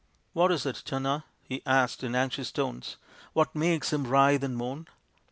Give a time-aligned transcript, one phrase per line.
[0.33, 2.97] "What is it, Channa?" he asked in anxious tones."
[3.33, 4.87] What makes him writhe and moan?